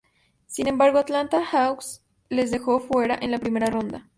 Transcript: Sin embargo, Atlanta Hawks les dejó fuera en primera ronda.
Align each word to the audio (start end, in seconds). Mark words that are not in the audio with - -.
Sin 0.47 0.65
embargo, 0.65 0.97
Atlanta 0.97 1.45
Hawks 1.45 2.01
les 2.29 2.49
dejó 2.49 2.79
fuera 2.79 3.15
en 3.21 3.39
primera 3.39 3.67
ronda. 3.67 4.09